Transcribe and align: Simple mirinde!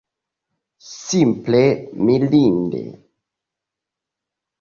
Simple 0.91 1.59
mirinde! 2.07 2.81